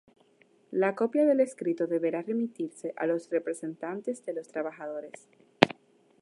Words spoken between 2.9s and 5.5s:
a los representantes de los trabajadores.